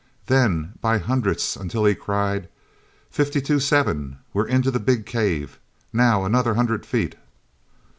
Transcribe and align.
Then 0.25 0.73
by 0.81 0.97
hundreds 0.97 1.55
until 1.55 1.85
he 1.85 1.93
cried: 1.93 2.49
"Fifty 3.11 3.39
two 3.39 3.59
seven. 3.59 4.17
We're 4.33 4.47
into 4.47 4.71
the 4.71 4.79
big 4.79 5.05
cave! 5.05 5.59
Now 5.93 6.25
another 6.25 6.55
hundred 6.55 6.87
feet." 6.87 7.13